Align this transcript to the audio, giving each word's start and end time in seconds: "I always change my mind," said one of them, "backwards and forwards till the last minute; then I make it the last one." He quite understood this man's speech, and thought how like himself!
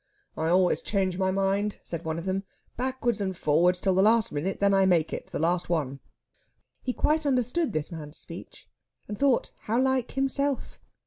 "I 0.35 0.47
always 0.49 0.81
change 0.81 1.19
my 1.19 1.29
mind," 1.29 1.79
said 1.83 2.03
one 2.03 2.17
of 2.17 2.25
them, 2.25 2.41
"backwards 2.75 3.21
and 3.21 3.37
forwards 3.37 3.79
till 3.79 3.93
the 3.93 4.01
last 4.01 4.31
minute; 4.31 4.59
then 4.59 4.73
I 4.73 4.83
make 4.83 5.13
it 5.13 5.27
the 5.27 5.37
last 5.37 5.69
one." 5.69 5.99
He 6.81 6.91
quite 6.91 7.23
understood 7.23 7.71
this 7.71 7.91
man's 7.91 8.17
speech, 8.17 8.67
and 9.07 9.19
thought 9.19 9.51
how 9.65 9.79
like 9.79 10.13
himself! 10.13 10.79